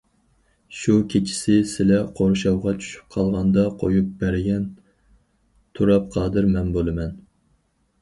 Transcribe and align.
شۇ 0.77 0.95
كېچىسى 1.13 1.57
سىلە 1.71 1.99
قورشاۋغا 2.21 2.73
چۈشۈپ 2.81 3.15
قالغاندا 3.17 3.67
قويۇپ 3.85 4.11
بەرگەن 4.25 4.67
تۇراپ 5.79 6.13
قادىر 6.21 6.53
مەن 6.59 6.77
بولىمەن. 6.81 7.19